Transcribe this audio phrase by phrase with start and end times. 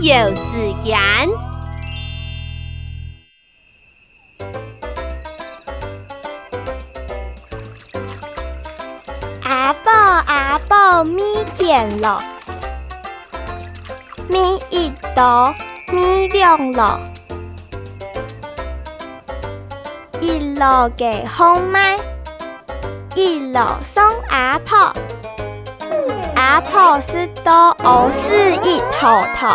[0.00, 0.98] 有时间。
[9.42, 11.22] 阿宝阿宝咪
[11.56, 12.22] 甜了，
[14.28, 15.54] 咪一朵
[15.92, 17.00] 咪两了，
[20.20, 21.98] 一路给红麦，
[23.14, 23.58] 一路
[23.94, 24.92] 送阿婆。
[26.52, 27.50] 阿婆是多
[27.82, 29.48] 欧四一头头。